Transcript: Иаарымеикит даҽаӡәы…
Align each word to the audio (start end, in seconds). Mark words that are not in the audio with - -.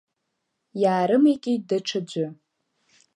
Иаарымеикит 0.81 1.61
даҽаӡәы… 1.69 2.25